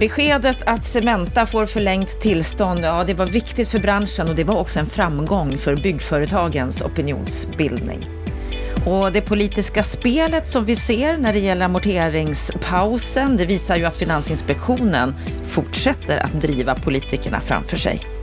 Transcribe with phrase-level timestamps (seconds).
[0.00, 4.56] Beskedet att Cementa får förlängt tillstånd, ja det var viktigt för branschen och det var
[4.56, 8.08] också en framgång för byggföretagens opinionsbildning.
[8.86, 13.96] Och det politiska spelet som vi ser när det gäller amorteringspausen, det visar ju att
[13.96, 15.14] Finansinspektionen
[15.44, 18.15] fortsätter att driva politikerna framför sig.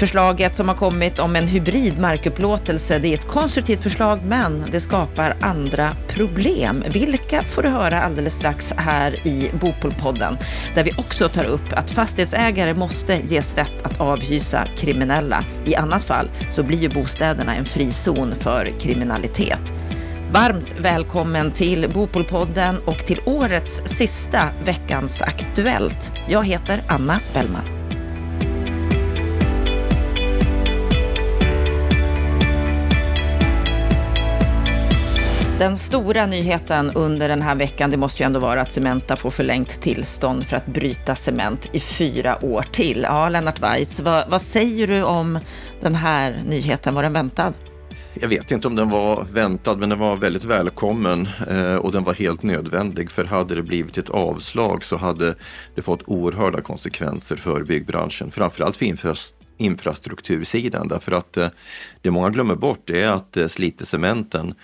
[0.00, 4.80] Förslaget som har kommit om en hybrid markupplåtelse, det är ett konstruktivt förslag men det
[4.80, 6.84] skapar andra problem.
[6.88, 10.38] Vilka får du höra alldeles strax här i Bopolpodden,
[10.74, 15.44] där vi också tar upp att fastighetsägare måste ges rätt att avhysa kriminella.
[15.64, 19.72] I annat fall så blir ju bostäderna en frizon för kriminalitet.
[20.32, 26.12] Varmt välkommen till Bopolpodden och till årets sista Veckans Aktuellt.
[26.28, 27.79] Jag heter Anna Bellman.
[35.60, 39.30] Den stora nyheten under den här veckan, det måste ju ändå vara att Cementa får
[39.30, 43.02] förlängt tillstånd för att bryta cement i fyra år till.
[43.02, 45.38] Ja, Lennart Weiss, vad, vad säger du om
[45.80, 46.94] den här nyheten?
[46.94, 47.52] Var den väntad?
[48.14, 52.04] Jag vet inte om den var väntad, men den var väldigt välkommen eh, och den
[52.04, 53.10] var helt nödvändig.
[53.10, 55.34] För hade det blivit ett avslag så hade
[55.74, 58.86] det fått oerhörda konsekvenser för byggbranschen, framförallt för
[59.60, 60.88] infrastruktursidan.
[60.88, 61.48] Därför att eh,
[62.02, 64.54] det många glömmer bort är att eh, Slite slitecementen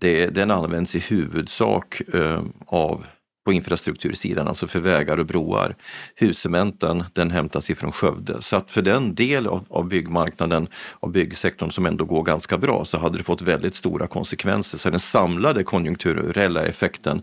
[0.00, 3.06] det, den används i huvudsak eh, av
[3.44, 5.76] på infrastruktursidan, alltså för vägar och broar.
[6.16, 8.42] Huscementen den hämtas ifrån Skövde.
[8.42, 10.68] Så att för den del av, av byggmarknaden,
[11.00, 14.78] av byggsektorn som ändå går ganska bra, så hade det fått väldigt stora konsekvenser.
[14.78, 17.22] Så den samlade konjunkturella effekten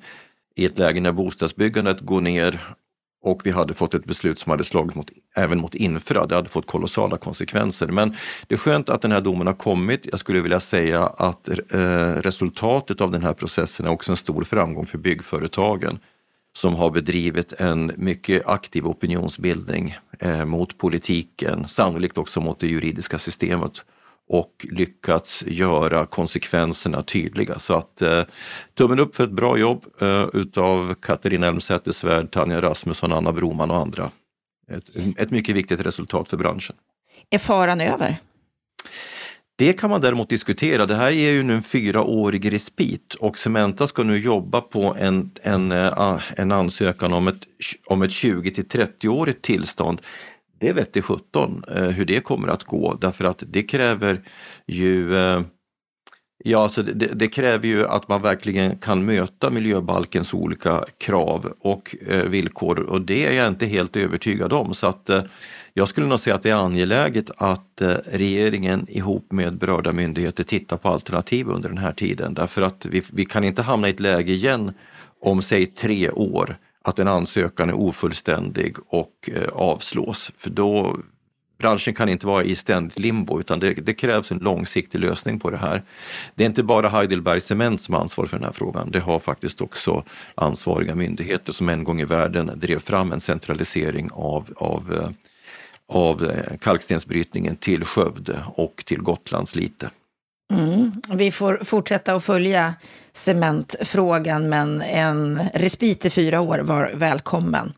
[0.56, 2.60] i ett läge när bostadsbyggandet går ner
[3.28, 6.26] och vi hade fått ett beslut som hade slagit mot, även mot infra.
[6.26, 7.88] Det hade fått kolossala konsekvenser.
[7.88, 8.16] Men
[8.48, 10.08] det är skönt att den här domen har kommit.
[10.12, 14.44] Jag skulle vilja säga att eh, resultatet av den här processen är också en stor
[14.44, 16.00] framgång för byggföretagen
[16.58, 23.18] som har bedrivit en mycket aktiv opinionsbildning eh, mot politiken, sannolikt också mot det juridiska
[23.18, 23.84] systemet
[24.30, 27.60] och lyckats göra konsekvenserna tydliga.
[27.60, 28.24] Så att eh,
[28.74, 33.78] tummen upp för ett bra jobb eh, utav Katarina Elmsäter-Svärd, Tanja Rasmusson, Anna Broman och
[33.78, 34.12] andra.
[34.72, 36.76] Ett, ett mycket viktigt resultat för branschen.
[37.30, 38.18] Är faran över?
[39.56, 40.86] Det kan man däremot diskutera.
[40.86, 45.32] Det här är ju nu en fyraårig respit och Cementa ska nu jobba på en,
[45.44, 47.42] en, eh, en ansökan om ett,
[47.86, 50.02] om ett 20 till 30-årigt tillstånd
[50.60, 54.22] det vet i 17 eh, hur det kommer att gå därför att det kräver
[54.68, 55.42] ju eh,
[56.44, 61.96] Ja, alltså det, det, kräver ju att man verkligen kan möta miljöbalkens olika krav och
[62.08, 64.74] eh, villkor och det är jag inte helt övertygad om.
[64.74, 65.24] Så att eh,
[65.74, 70.44] jag skulle nog säga att det är angeläget att eh, regeringen ihop med berörda myndigheter
[70.44, 73.92] tittar på alternativ under den här tiden därför att vi, vi kan inte hamna i
[73.92, 74.74] ett läge igen
[75.22, 76.58] om säg tre år
[76.88, 80.32] att en ansökan är ofullständig och eh, avslås.
[80.38, 80.98] För då,
[81.58, 85.50] branschen kan inte vara i ständigt limbo utan det, det, krävs en långsiktig lösning på
[85.50, 85.84] det här.
[86.36, 88.92] Det är inte bara Heidelberg Cement som har ansvar för den här frågan.
[88.92, 90.04] Det har faktiskt också
[90.36, 95.10] ansvariga myndigheter som en gång i världen drev fram en centralisering av, av, eh,
[95.88, 99.90] av eh, kalkstensbrytningen till Skövde och till Gotlands lite.
[101.14, 102.74] Vi får fortsätta att följa
[103.14, 107.74] cementfrågan, men en respit i fyra år var välkommen.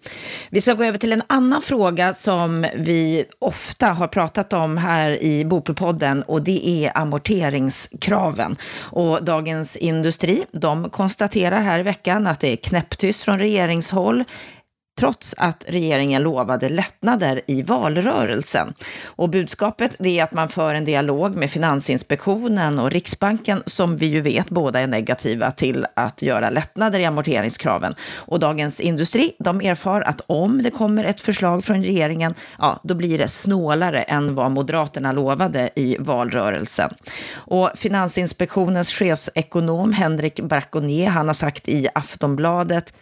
[0.49, 5.23] Vi ska gå över till en annan fråga som vi ofta har pratat om här
[5.23, 8.57] i Bopelpodden och det är amorteringskraven.
[8.79, 14.23] Och Dagens Industri, de konstaterar här i veckan att det är knäpptyst från regeringshåll
[14.99, 18.73] trots att regeringen lovade lättnader i valrörelsen.
[19.05, 24.21] Och budskapet är att man för en dialog med Finansinspektionen och Riksbanken som vi ju
[24.21, 27.95] vet båda är negativa till att göra lättnader i amorteringskraven.
[28.15, 32.95] Och Dagens Industri, de erfar att om det kommer ett förslag från regeringen, ja, då
[32.95, 36.89] blir det snålare än vad Moderaterna lovade i valrörelsen.
[37.33, 42.93] Och Finansinspektionens chefsekonom Henrik Braconier, han har sagt i Aftonbladet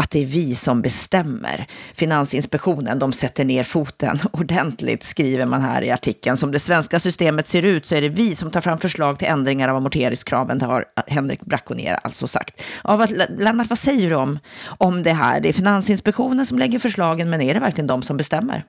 [0.00, 1.66] att det är vi som bestämmer.
[1.94, 6.36] Finansinspektionen, de sätter ner foten ordentligt, skriver man här i artikeln.
[6.36, 9.28] Som det svenska systemet ser ut så är det vi som tar fram förslag till
[9.28, 12.62] ändringar av amorteringskraven, det har Henrik Braconier alltså sagt.
[12.84, 14.38] Ja, vad, Lennart, vad säger du om,
[14.78, 15.40] om det här?
[15.40, 18.64] Det är Finansinspektionen som lägger förslagen, men är det verkligen de som bestämmer?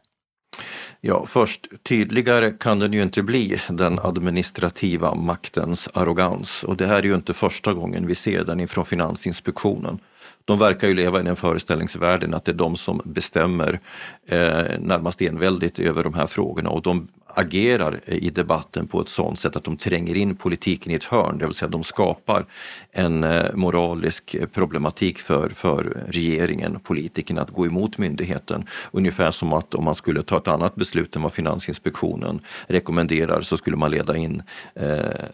[1.01, 6.63] Ja, först tydligare kan den ju inte bli, den administrativa maktens arrogans.
[6.63, 10.00] Och det här är ju inte första gången vi ser den ifrån Finansinspektionen
[10.45, 13.79] de verkar ju leva i den föreställningsvärlden att det är de som bestämmer
[14.25, 19.39] eh, närmast enväldigt över de här frågorna och de agerar i debatten på ett sådant
[19.39, 22.45] sätt att de tränger in politiken i ett hörn, det vill säga de skapar
[22.91, 28.65] en eh, moralisk problematik för, för regeringen, politikerna, att gå emot myndigheten.
[28.91, 33.57] Ungefär som att om man skulle ta ett annat beslut än vad Finansinspektionen rekommenderar så
[33.57, 34.43] skulle man leda in
[34.75, 35.25] eh,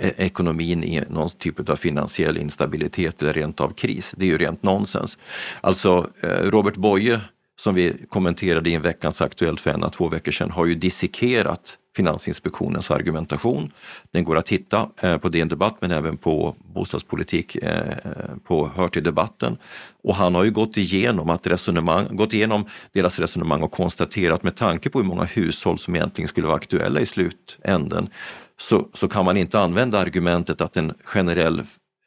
[0.00, 4.14] E- ekonomin i någon typ av finansiell instabilitet eller rent av kris.
[4.16, 5.18] Det är ju rent nonsens.
[5.60, 7.20] Alltså eh, Robert Boye
[7.58, 11.78] som vi kommenterade i en veckans Aktuellt för en, två veckor sedan har ju dissekerat
[11.96, 13.72] Finansinspektionens argumentation.
[14.10, 17.96] Den går att hitta eh, på DN Debatt men även på bostadspolitik eh,
[18.44, 19.56] på Hör till debatten.
[20.02, 24.56] Och han har ju gått igenom, att resonemang, gått igenom deras resonemang och konstaterat med
[24.56, 28.08] tanke på hur många hushåll som egentligen skulle vara aktuella i slutänden
[28.60, 31.62] så, så kan man inte använda argumentet att en generell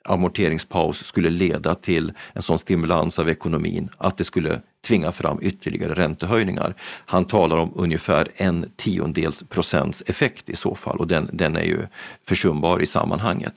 [0.05, 5.93] amorteringspaus skulle leda till en sån stimulans av ekonomin att det skulle tvinga fram ytterligare
[5.93, 6.75] räntehöjningar.
[7.05, 11.63] Han talar om ungefär en tiondels procents effekt i så fall och den, den är
[11.63, 11.87] ju
[12.27, 13.53] försumbar i sammanhanget.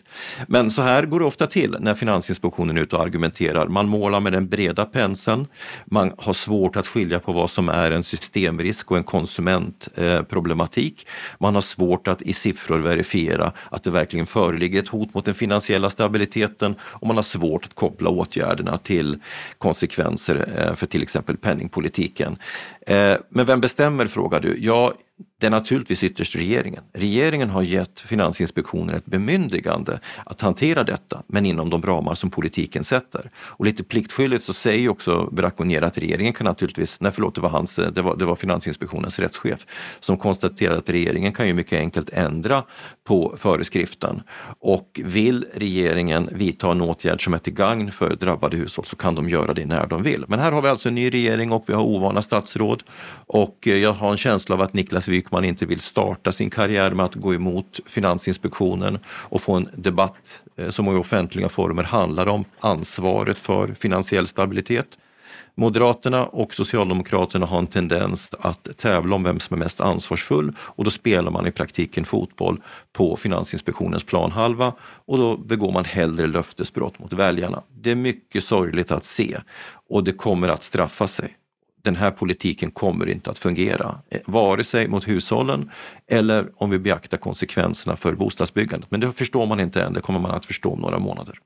[0.48, 3.68] Men så här går det ofta till när Finansinspektionen är ute och argumenterar.
[3.68, 5.46] Man målar med den breda penseln,
[5.84, 11.06] man har svårt att skilja på vad som är en systemrisk och en konsumentproblematik.
[11.06, 15.24] Eh, man har svårt att i siffror verifiera att det verkligen föreligger ett hot mot
[15.24, 19.18] den finansiella stabiliteten och man har svårt att koppla åtgärderna till
[19.58, 22.36] konsekvenser eh, för till exempel exempel penningpolitiken.
[22.86, 24.56] Eh, men vem bestämmer frågar du?
[24.60, 24.92] Ja,
[25.40, 26.82] det är naturligtvis ytterst regeringen.
[26.92, 32.84] Regeringen har gett Finansinspektionen ett bemyndigande att hantera detta, men inom de ramar som politiken
[32.84, 33.30] sätter.
[33.36, 37.48] Och lite pliktskyldigt så säger också Braconier att regeringen kan naturligtvis, nej förlåt, det var,
[37.48, 39.66] hans, det var, det var Finansinspektionens rättschef
[40.00, 42.62] som konstaterade att regeringen kan ju mycket enkelt ändra
[43.04, 44.22] på föreskriften.
[44.58, 49.14] Och vill regeringen vidta en åtgärd som är till gagn för drabbade hushåll så kan
[49.14, 50.24] de göra det när de vill.
[50.28, 52.82] Men här har vi alltså en ny regering och vi har ovana statsråd
[53.26, 56.50] och eh, jag har en känsla av att Niklas Wykman man inte vill starta sin
[56.50, 61.82] karriär med att gå emot Finansinspektionen och få en debatt eh, som i offentliga former
[61.82, 64.98] handlar om ansvaret för finansiell stabilitet.
[65.54, 70.84] Moderaterna och Socialdemokraterna har en tendens att tävla om vem som är mest ansvarsfull och
[70.84, 72.62] då spelar man i praktiken fotboll
[72.92, 74.72] på Finansinspektionens planhalva
[75.06, 77.62] och då begår man hellre löftesbrott mot väljarna.
[77.80, 79.38] Det är mycket sorgligt att se
[79.90, 81.36] och det kommer att straffa sig
[81.84, 85.70] den här politiken kommer inte att fungera, eh, vare sig mot hushållen
[86.10, 88.90] eller om vi beaktar konsekvenserna för bostadsbyggandet.
[88.90, 91.38] Men det förstår man inte än, det kommer man att förstå om några månader.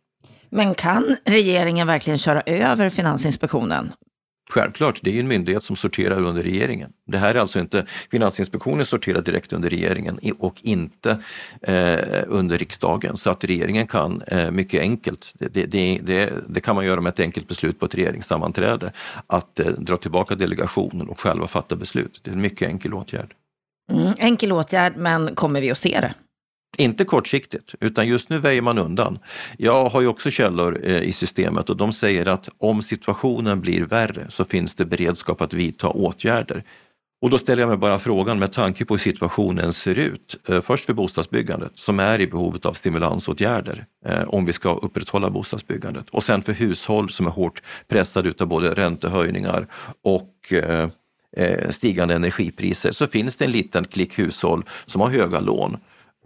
[0.50, 3.92] Men kan regeringen verkligen köra över Finansinspektionen?
[4.50, 6.92] Självklart, det är en myndighet som sorterar under regeringen.
[7.06, 11.18] Det här är alltså inte, Finansinspektionen sorterar direkt under regeringen och inte
[11.62, 13.16] eh, under riksdagen.
[13.16, 17.10] Så att regeringen kan eh, mycket enkelt, det, det, det, det, kan man göra med
[17.10, 18.92] ett enkelt beslut på ett regeringssammanträde,
[19.26, 22.20] att eh, dra tillbaka delegationen och själva fatta beslut.
[22.22, 23.34] Det är en mycket enkel åtgärd.
[23.92, 26.14] Mm, enkel åtgärd, men kommer vi att se det?
[26.76, 29.18] Inte kortsiktigt, utan just nu väjer man undan.
[29.58, 33.82] Jag har ju också källor eh, i systemet och de säger att om situationen blir
[33.82, 36.64] värre så finns det beredskap att vidta åtgärder.
[37.22, 40.48] Och då ställer jag mig bara frågan med tanke på hur situationen ser ut.
[40.48, 45.30] Eh, först för bostadsbyggandet som är i behovet av stimulansåtgärder eh, om vi ska upprätthålla
[45.30, 46.10] bostadsbyggandet.
[46.10, 49.66] Och sen för hushåll som är hårt pressade av både räntehöjningar
[50.04, 50.34] och
[51.70, 55.76] stigande energipriser så finns det en liten klick hushåll som har höga lån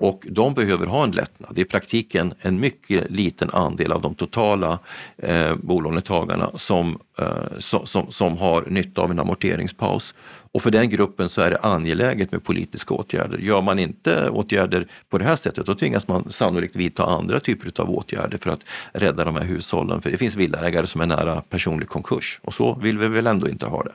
[0.03, 1.59] och de behöver ha en lättnad.
[1.59, 4.79] I praktiken en mycket liten andel av de totala
[5.17, 7.27] eh, bolånetagarna som, eh,
[7.59, 10.15] som, som, som, har nytta av en amorteringspaus.
[10.53, 13.39] Och för den gruppen så är det angeläget med politiska åtgärder.
[13.39, 17.83] Gör man inte åtgärder på det här sättet då tvingas man sannolikt vidta andra typer
[17.83, 18.61] av åtgärder för att
[18.93, 20.03] rädda de här hushållen.
[20.03, 23.49] För det finns villaägare som är nära personlig konkurs och så vill vi väl ändå
[23.49, 23.93] inte ha det.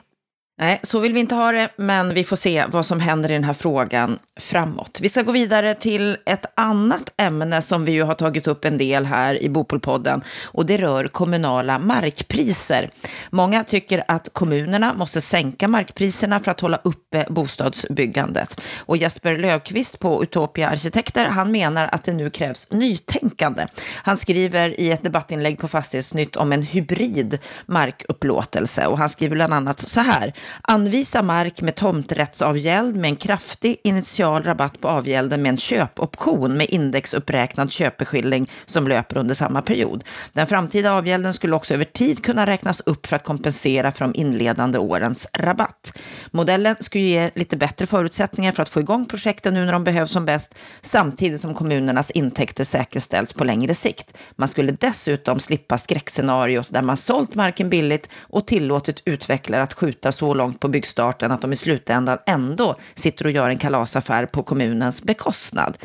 [0.60, 3.32] Nej, så vill vi inte ha det, men vi får se vad som händer i
[3.32, 4.98] den här frågan framåt.
[5.02, 8.78] Vi ska gå vidare till ett annat ämne som vi ju har tagit upp en
[8.78, 12.90] del här i Bopolpodden och det rör kommunala markpriser.
[13.30, 18.60] Många tycker att kommunerna måste sänka markpriserna för att hålla uppe bostadsbyggandet.
[18.78, 23.66] Och Jesper Löfqvist på Utopia Arkitekter, han menar att det nu krävs nytänkande.
[23.94, 29.54] Han skriver i ett debattinlägg på Fastighetsnytt om en hybrid markupplåtelse och han skriver bland
[29.54, 30.32] annat så här.
[30.62, 36.66] Anvisa mark med tomträttsavgäld med en kraftig initial rabatt på avgälden med en köpoption med
[36.70, 40.04] indexuppräknad köpeskilling som löper under samma period.
[40.32, 44.14] Den framtida avgälden skulle också över tid kunna räknas upp för att kompensera för de
[44.14, 45.98] inledande årens rabatt.
[46.30, 50.10] Modellen skulle ge lite bättre förutsättningar för att få igång projekten nu när de behövs
[50.10, 54.16] som bäst, samtidigt som kommunernas intäkter säkerställs på längre sikt.
[54.36, 60.12] Man skulle dessutom slippa skräckscenariot där man sålt marken billigt och tillåtit utvecklare att skjuta
[60.12, 64.42] så långt på byggstarten att de i slutändan ändå sitter och gör en kalasaffär på
[64.42, 65.78] kommunens bekostnad.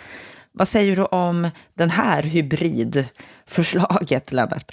[0.52, 4.72] Vad säger du om den här hybridförslaget, Lennart?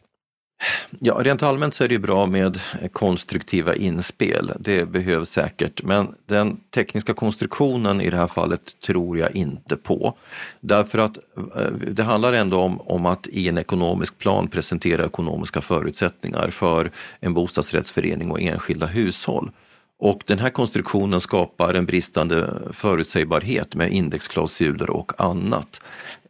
[0.98, 2.60] Ja, rent allmänt så är det bra med
[2.92, 4.52] konstruktiva inspel.
[4.58, 10.18] Det behövs säkert, men den tekniska konstruktionen i det här fallet tror jag inte på.
[10.60, 11.18] Därför att
[11.56, 16.90] eh, det handlar ändå om, om att i en ekonomisk plan presentera ekonomiska förutsättningar för
[17.20, 19.50] en bostadsrättsförening och enskilda hushåll.
[20.00, 25.80] Och den här konstruktionen skapar en bristande förutsägbarhet med indexklausuler och annat.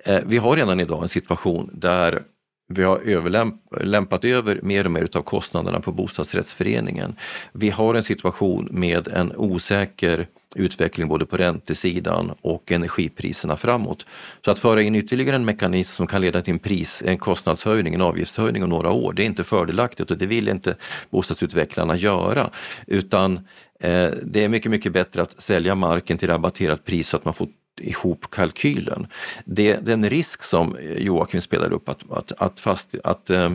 [0.04, 2.22] Eh, vi har redan idag en situation där
[2.68, 7.14] vi har överlämpat över mer och mer av kostnaderna på bostadsrättsföreningen.
[7.52, 10.26] Vi har en situation med en osäker
[10.56, 14.06] utveckling både på räntesidan och energipriserna framåt.
[14.44, 17.94] Så att föra in ytterligare en mekanism som kan leda till en, pris, en kostnadshöjning,
[17.94, 20.76] en avgiftshöjning om några år, det är inte fördelaktigt och det vill inte
[21.10, 22.50] bostadsutvecklarna göra.
[22.86, 23.36] Utan
[23.80, 27.34] eh, det är mycket, mycket bättre att sälja marken till rabatterat pris så att man
[27.34, 27.48] får
[27.80, 29.06] ihop kalkylen.
[29.44, 33.52] Det, den risk som Joakim spelar upp att, att, att, fast, att eh,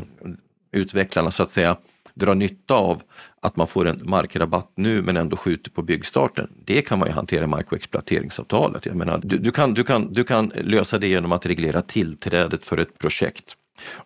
[0.72, 1.78] utvecklarna så att säga
[2.16, 3.02] dra nytta av
[3.42, 6.50] att man får en markrabatt nu men ändå skjuter på byggstarten.
[6.66, 8.86] Det kan man ju hantera i mark och exploateringsavtalet.
[8.86, 12.66] Jag menar, du, du, kan, du, kan, du kan lösa det genom att reglera tillträdet
[12.66, 13.58] för ett projekt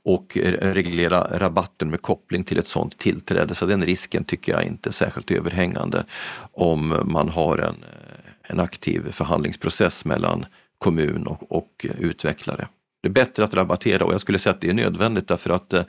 [0.04, 3.56] och reglera rabatten med koppling till ett sådant tillträde.
[3.56, 6.06] Så den risken tycker jag inte är särskilt överhängande
[6.52, 10.46] om man har en eh, en aktiv förhandlingsprocess mellan
[10.78, 12.68] kommun och, och utvecklare.
[13.02, 15.74] Det är bättre att rabattera och jag skulle säga att det är nödvändigt därför att
[15.74, 15.84] eh,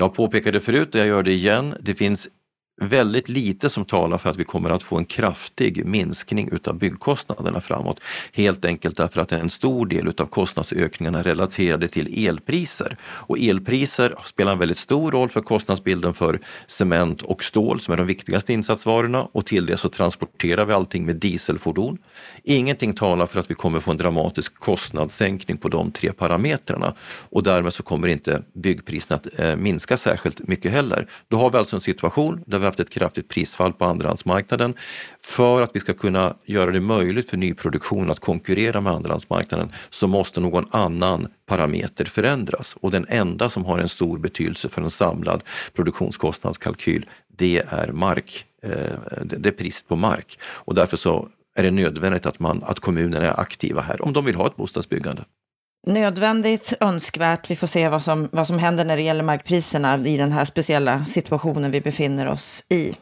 [0.00, 1.74] jag påpekade förut och jag gör det igen.
[1.80, 2.28] Det finns
[2.80, 7.60] väldigt lite som talar för att vi kommer att få en kraftig minskning utav byggkostnaderna
[7.60, 8.00] framåt.
[8.32, 12.96] Helt enkelt därför att en stor del utav kostnadsökningarna är relaterade till elpriser.
[13.02, 17.98] Och elpriser spelar en väldigt stor roll för kostnadsbilden för cement och stål som är
[17.98, 21.98] de viktigaste insatsvarorna och till det så transporterar vi allting med dieselfordon.
[22.44, 26.94] Ingenting talar för att vi kommer få en dramatisk kostnadssänkning på de tre parametrarna
[27.30, 31.06] och därmed så kommer inte byggpriserna att eh, minska särskilt mycket heller.
[31.28, 34.74] Då har vi alltså en situation där vi haft ett kraftigt prisfall på andrahandsmarknaden.
[35.22, 40.06] För att vi ska kunna göra det möjligt för nyproduktion att konkurrera med andrahandsmarknaden så
[40.06, 44.90] måste någon annan parameter förändras och den enda som har en stor betydelse för en
[44.90, 45.42] samlad
[45.74, 48.44] produktionskostnadskalkyl det är mark.
[48.62, 48.70] Eh,
[49.24, 53.26] det är priset på mark och därför så är det nödvändigt att, man, att kommunerna
[53.26, 55.24] är aktiva här om de vill ha ett bostadsbyggande.
[55.86, 57.50] Nödvändigt, önskvärt.
[57.50, 60.44] Vi får se vad som, vad som händer när det gäller markpriserna i den här
[60.44, 62.94] speciella situationen vi befinner oss i.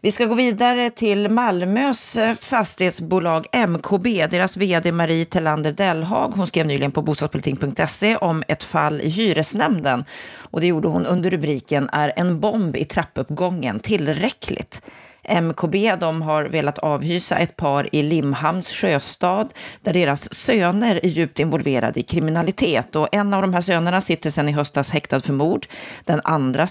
[0.00, 4.26] Vi ska gå vidare till Malmös eh, fastighetsbolag MKB.
[4.26, 10.04] Deras vd Marie Tellander Dellhag, hon skrev nyligen på bostadspolitik.se om ett fall i hyresnämnden.
[10.36, 14.82] Och det gjorde hon under rubriken Är en bomb i trappuppgången tillräckligt?
[15.28, 21.40] MKB de har velat avhysa ett par i Limhamns sjöstad där deras söner är djupt
[21.40, 22.96] involverade i kriminalitet.
[22.96, 25.66] Och en av de här sönerna sitter sedan i höstas häktad för mord.
[26.04, 26.66] Den andra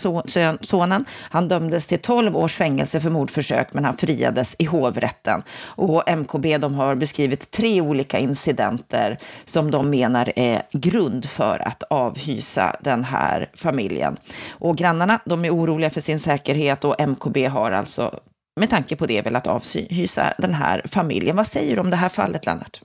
[0.62, 5.44] sonen, han dömdes till 12 års fängelse för mordförsök men han friades i hovrätten.
[5.64, 11.84] Och MKB de har beskrivit tre olika incidenter som de menar är grund för att
[11.84, 14.18] avhysa den här familjen.
[14.50, 18.20] Och grannarna de är oroliga för sin säkerhet och MKB har alltså
[18.60, 21.36] med tanke på det velat avhysa den här familjen.
[21.36, 22.82] Vad säger du om det här fallet, Lennart?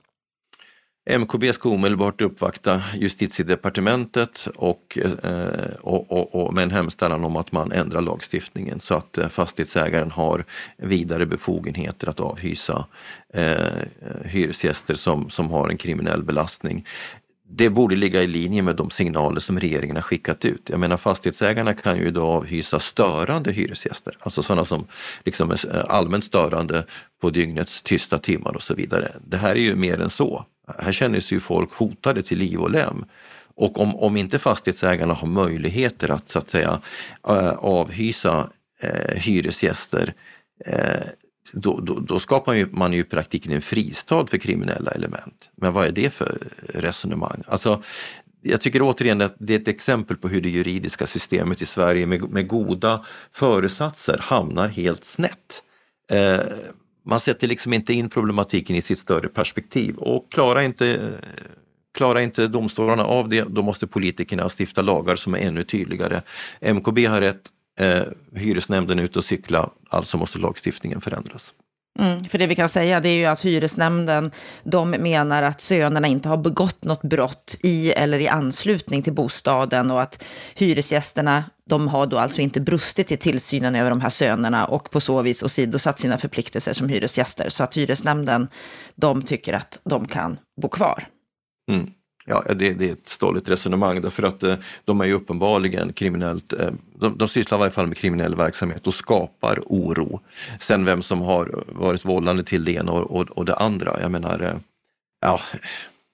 [1.09, 7.51] MKB ska omedelbart uppvakta justitiedepartementet och, eh, och, och, och, med en hemställan om att
[7.51, 10.45] man ändrar lagstiftningen så att eh, fastighetsägaren har
[10.77, 12.85] vidare befogenheter att avhysa
[13.33, 13.55] eh,
[14.23, 16.85] hyresgäster som, som har en kriminell belastning
[17.57, 20.69] det borde ligga i linje med de signaler som regeringen har skickat ut.
[20.69, 24.87] Jag menar fastighetsägarna kan ju idag avhysa störande hyresgäster, alltså sådana som
[25.23, 26.83] liksom är allmänt störande
[27.21, 29.11] på dygnets tysta timmar och så vidare.
[29.27, 30.45] Det här är ju mer än så.
[30.79, 33.05] Här känner sig ju folk hotade till liv och lem.
[33.55, 36.81] Och om, om inte fastighetsägarna har möjligheter att så att säga
[37.57, 38.49] avhysa
[38.81, 40.13] eh, hyresgäster
[40.65, 41.07] eh,
[41.55, 45.49] då, då, då, skapar man ju i praktiken en fristad för kriminella element.
[45.55, 47.43] Men vad är det för resonemang?
[47.47, 47.83] Alltså,
[48.41, 52.05] jag tycker återigen att det är ett exempel på hur det juridiska systemet i Sverige
[52.05, 55.63] med, med goda föresatser hamnar helt snett.
[56.11, 56.39] Eh,
[57.05, 61.11] man sätter liksom inte in problematiken i sitt större perspektiv och klarar inte,
[61.97, 66.21] klarar inte domstolarna av det, då måste politikerna stifta lagar som är ännu tydligare.
[66.61, 68.03] MKB har rätt, eh,
[68.35, 71.53] hyresnämnden är ute och cykla, alltså måste lagstiftningen förändras.
[71.99, 74.31] Mm, för det vi kan säga det är ju att hyresnämnden,
[74.63, 79.91] de menar att sönerna inte har begått något brott i eller i anslutning till bostaden
[79.91, 80.23] och att
[80.55, 84.99] hyresgästerna, de har då alltså inte brustit i tillsynen över de här sönerna och på
[84.99, 87.49] så vis åsidosatt sina förpliktelser som hyresgäster.
[87.49, 88.47] Så att hyresnämnden,
[88.95, 91.07] de tycker att de kan bo kvar.
[91.71, 91.91] Mm.
[92.27, 94.55] Ja, det, det, är ett stolligt resonemang därför att eh,
[94.85, 98.87] de är ju uppenbarligen kriminellt, eh, de, de sysslar i varje fall med kriminell verksamhet
[98.87, 100.19] och skapar oro.
[100.59, 104.11] Sen vem som har varit vållande till det ena och, och, och det andra, jag
[104.11, 104.55] menar, eh,
[105.21, 105.39] ja,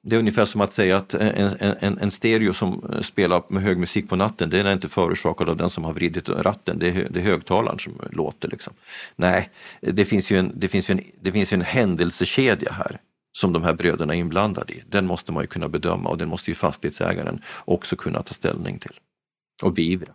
[0.04, 3.78] det är ungefär som att säga att en, en, en, stereo som spelar med hög
[3.78, 7.08] musik på natten, den är inte förorsakad av den som har vridit ratten, det är,
[7.10, 8.48] det är högtalaren som låter.
[8.48, 8.74] Liksom.
[9.16, 9.50] Nej,
[9.82, 13.00] det finns, ju en, det, finns ju en, det finns ju en händelsekedja här
[13.32, 16.30] som de här bröderna är inblandade i, den måste man ju kunna bedöma och den
[16.30, 19.00] måste ju fastighetsägaren också kunna ta ställning till
[19.62, 20.14] och beivra.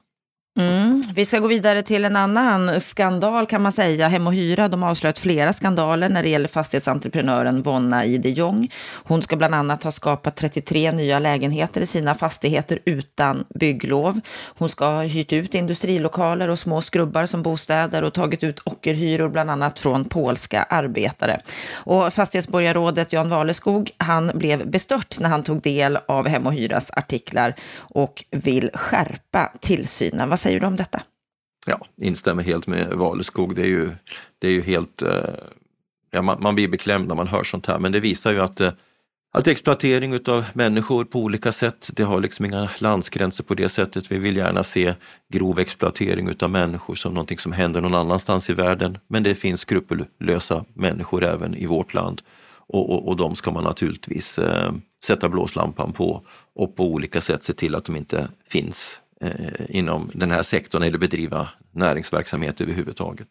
[0.57, 1.03] Mm.
[1.15, 4.09] Vi ska gå vidare till en annan skandal kan man säga.
[4.09, 8.31] Hem och Hyra de har avslöjat flera skandaler när det gäller fastighetsentreprenören Vonna I de
[8.31, 8.73] Jong.
[9.05, 14.21] Hon ska bland annat ha skapat 33 nya lägenheter i sina fastigheter utan bygglov.
[14.59, 19.29] Hon ska ha hyrt ut industrilokaler och små skrubbar som bostäder och tagit ut ockerhyror
[19.29, 21.41] bland annat från polska arbetare.
[21.73, 26.91] Och fastighetsborgarrådet Jan Valeskog, han blev bestört när han tog del av Hem och Hyras
[26.91, 30.29] artiklar och vill skärpa tillsynen.
[30.29, 31.03] Vad säger du om detta?
[31.67, 33.57] Ja, instämmer helt med Valeskog.
[33.57, 33.91] Det är ju,
[34.39, 35.03] det är ju helt...
[35.03, 35.11] Eh,
[36.11, 38.61] ja, man, man blir beklämd när man hör sånt här, men det visar ju att,
[38.61, 38.73] eh,
[39.35, 44.13] att exploatering utav människor på olika sätt, det har liksom inga landsgränser på det sättet.
[44.13, 44.95] Vi vill gärna se
[45.33, 48.99] grov exploatering utav människor som någonting som händer någon annanstans i världen.
[49.09, 52.23] Men det finns skrupellösa människor även i vårt land
[52.69, 54.73] och, och, och de ska man naturligtvis eh,
[55.05, 59.31] sätta blåslampan på och på olika sätt se till att de inte finns Eh,
[59.69, 63.29] inom den här sektorn eller bedriva näringsverksamhet överhuvudtaget.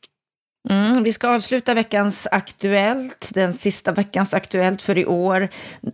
[0.69, 5.47] Mm, vi ska avsluta veckans Aktuellt, den sista veckans Aktuellt för i år,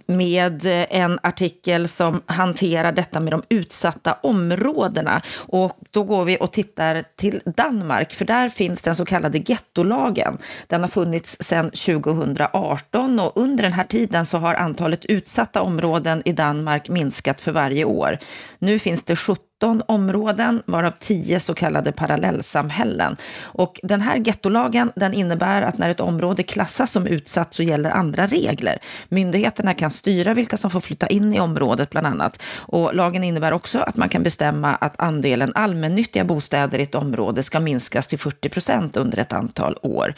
[0.05, 5.21] med eh, en artikel som hanterar detta med de utsatta områdena.
[5.35, 10.37] Och då går vi och tittar till Danmark, för där finns den så kallade gettolagen.
[10.67, 16.21] Den har funnits sedan 2018 och under den här tiden så har antalet utsatta områden
[16.25, 18.17] i Danmark minskat för varje år.
[18.59, 23.17] Nu finns det 17 17 områden, varav 10 så kallade parallellsamhällen.
[23.43, 27.91] Och den här gettolagen den innebär att när ett område klassas som utsatt så gäller
[27.91, 28.77] andra regler.
[29.09, 32.41] Myndigheterna kan styra vilka som får flytta in i området bland annat.
[32.57, 37.43] Och lagen innebär också att man kan bestämma att andelen allmännyttiga bostäder i ett område
[37.43, 40.13] ska minskas till 40 procent under ett antal år.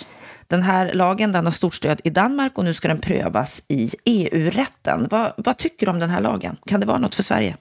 [0.48, 3.92] Den här lagen den har stort stöd i Danmark och nu ska den prövas i
[4.06, 5.08] EU-rätten.
[5.12, 6.58] Vad, vad tycker du om den här lagen?
[6.66, 7.56] Kan det vara något för Sverige?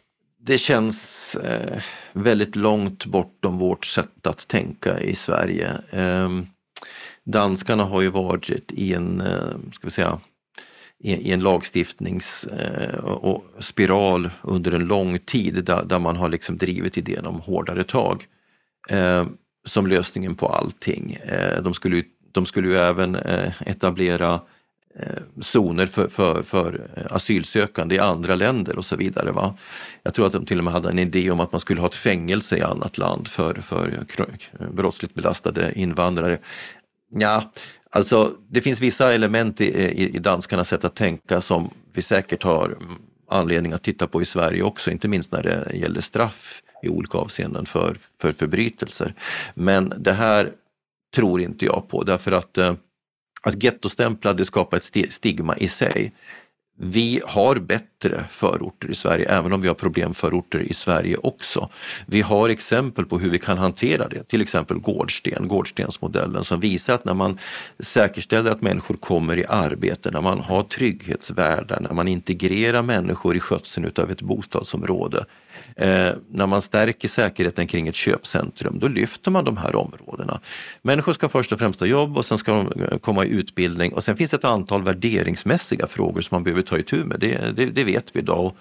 [0.44, 5.72] Det känns eh, väldigt långt bortom vårt sätt att tänka i Sverige.
[5.90, 6.30] Eh,
[7.24, 10.20] danskarna har ju varit i en, eh, ska vi säga,
[11.04, 17.26] i, en lagstiftningsspiral eh, under en lång tid där, där, man har liksom drivit idén
[17.26, 18.26] om hårdare tag
[18.90, 21.12] ehm, som lösningen på allting.
[21.12, 22.02] Eh, de, skulle,
[22.32, 24.40] de skulle ju även eh, etablera Eh,
[25.00, 29.32] Eh, zoner för, för, för eh, asylsökande i andra länder och så vidare.
[29.32, 29.58] Va?
[30.02, 31.86] Jag tror att de till och med hade en idé om att man skulle ha
[31.86, 34.04] ett fängelse i annat land för, för
[34.72, 36.38] brottsligt belastade invandrare.
[37.14, 37.50] Ja,
[37.90, 42.42] alltså det finns vissa element i, i, i danskarnas sätt att tänka som vi säkert
[42.42, 42.76] har
[43.30, 47.18] anledning att titta på i Sverige också, inte minst när det gäller straff i olika
[47.18, 49.14] avseenden för, för förbrytelser.
[49.54, 50.50] Men det här
[51.14, 52.74] tror inte jag på därför att eh,
[53.42, 56.12] att gettostämpla det skapar ett stigma i sig.
[56.78, 61.68] Vi har bättre förorter i Sverige, även om vi har problemförorter i Sverige också.
[62.06, 66.94] Vi har exempel på hur vi kan hantera det, till exempel Gårdsten, Gårdstensmodellen som visar
[66.94, 67.38] att när man
[67.78, 73.40] säkerställer att människor kommer i arbete, när man har trygghetsvärdar, när man integrerar människor i
[73.40, 75.24] skötseln av ett bostadsområde,
[75.76, 80.40] Eh, när man stärker säkerheten kring ett köpcentrum, då lyfter man de här områdena.
[80.82, 83.92] Människor ska först och främst ha jobb och sen ska de eh, komma i utbildning
[83.92, 87.20] och sen finns det ett antal värderingsmässiga frågor som man behöver ta itu med.
[87.20, 88.52] Det, det, det vet vi idag.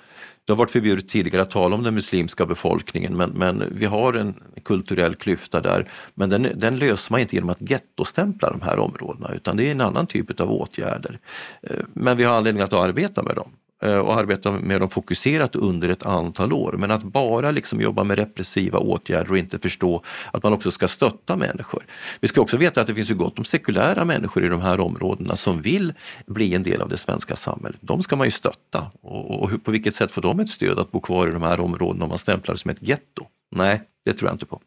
[0.45, 4.13] Det har varit förbjudet tidigare att tala om den muslimska befolkningen men, men vi har
[4.13, 4.33] en
[4.63, 5.89] kulturell klyfta där.
[6.15, 9.71] Men den, den löser man inte genom att gettostämpla de här områdena utan det är
[9.71, 11.19] en annan typ av åtgärder.
[11.61, 13.51] Eh, men vi har anledning att arbeta med dem.
[13.83, 16.75] Eh, och arbeta med dem fokuserat under ett antal år.
[16.77, 20.87] Men att bara liksom jobba med repressiva åtgärder och inte förstå att man också ska
[20.87, 21.85] stötta människor.
[22.19, 24.79] Vi ska också veta att det finns ju gott om sekulära människor i de här
[24.79, 25.93] områdena som vill
[26.25, 27.79] bli en del av det svenska samhället.
[27.81, 28.91] De ska man ju stötta.
[29.01, 31.59] Och, och på vilket sätt får de ett stöd att bo kvar i de här
[31.59, 33.25] områdena om man stämplar det som ett getto?
[33.55, 34.61] Nej, det tror jag inte på.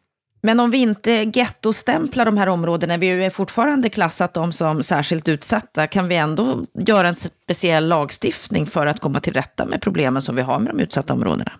[0.45, 5.27] Men om vi inte gettostämplar de här områdena, vi är fortfarande klassat dem som särskilt
[5.27, 10.21] utsatta, kan vi ändå göra en speciell lagstiftning för att komma till rätta med problemen
[10.21, 11.51] som vi har med de utsatta områdena?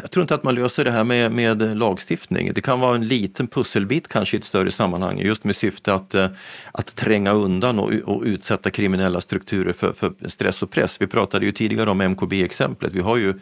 [0.00, 2.52] Jag tror inte att man löser det här med, med lagstiftning.
[2.54, 6.14] Det kan vara en liten pusselbit kanske i ett större sammanhang just med syfte att,
[6.14, 6.28] eh,
[6.72, 10.96] att tränga undan och, och utsätta kriminella strukturer för, för stress och press.
[11.00, 12.92] Vi pratade ju tidigare om MKB-exemplet.
[12.92, 13.34] Vi har ju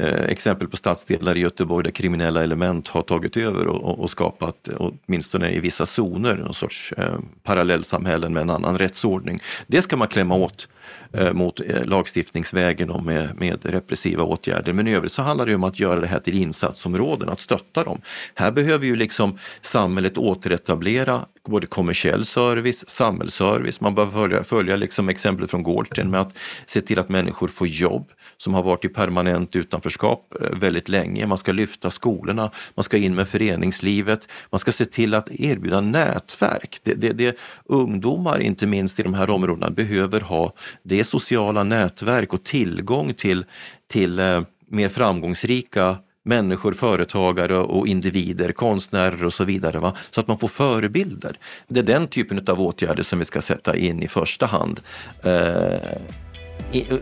[0.00, 4.68] Eh, exempel på stadsdelar i Göteborg där kriminella element har tagit över och, och skapat,
[4.76, 9.40] åtminstone i vissa zoner, någon sorts eh, parallellsamhällen med en annan rättsordning.
[9.66, 10.68] Det ska man klämma åt
[11.12, 14.72] eh, mot eh, lagstiftningsvägen och med, med repressiva åtgärder.
[14.72, 17.84] Men i övrigt så handlar det om att göra det här till insatsområden, att stötta
[17.84, 18.00] dem.
[18.34, 23.80] Här behöver ju liksom samhället återetablera både kommersiell service, samhällsservice.
[23.80, 26.32] Man bör följa, följa liksom exemplet från Gårdsten med att
[26.66, 31.26] se till att människor får jobb som har varit i permanent utanförskap eh, väldigt länge.
[31.26, 35.80] Man ska lyfta skolorna, man ska in med föreningslivet, man ska se till att erbjuda
[35.80, 36.80] nätverk.
[36.82, 42.32] Det, det, det, ungdomar, inte minst i de här områdena, behöver ha det sociala nätverk
[42.32, 43.44] och tillgång till,
[43.90, 49.78] till eh, mer framgångsrika människor, företagare och individer, konstnärer och så vidare.
[49.78, 49.96] Va?
[50.10, 51.38] Så att man får förebilder.
[51.68, 54.80] Det är den typen av åtgärder som vi ska sätta in i första hand.
[55.22, 55.78] Eh,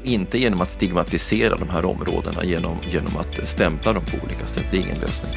[0.02, 4.64] inte genom att stigmatisera de här områdena genom, genom att stämpla dem på olika sätt.
[4.70, 5.32] Det är ingen lösning.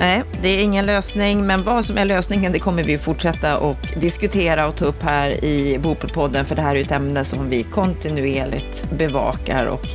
[0.00, 3.76] Nej, det är ingen lösning, men vad som är lösningen det kommer vi fortsätta och
[4.00, 7.62] diskutera och ta upp här i Bopelpodden, för det här är ett ämne som vi
[7.62, 9.86] kontinuerligt bevakar och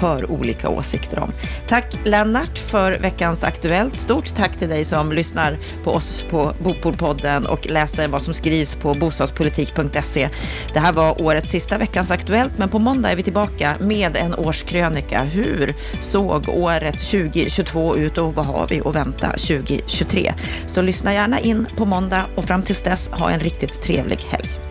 [0.00, 1.32] hör olika åsikter om.
[1.68, 3.96] Tack Lennart för veckans Aktuellt.
[3.96, 8.74] Stort tack till dig som lyssnar på oss på Bopolpodden och läser vad som skrivs
[8.74, 10.28] på bostadspolitik.se.
[10.74, 14.34] Det här var årets sista Veckans Aktuellt, men på måndag är vi tillbaka med en
[14.34, 15.22] årskrönika.
[15.22, 20.34] Hur såg året 2022 ut och vad har vi att vänta 2023?
[20.66, 24.69] Så lyssna gärna in på måndag och fram tills dess, ha en riktigt trevlig helg.